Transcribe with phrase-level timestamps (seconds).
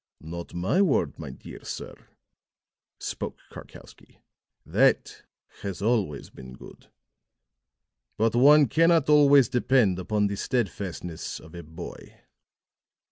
[0.19, 1.93] "Not my word, my dear sir,"
[2.97, 4.17] spoke Karkowsky.
[4.65, 5.21] "That
[5.61, 6.87] has always been good.
[8.17, 12.19] But one cannot always depend upon the steadfastness of a boy."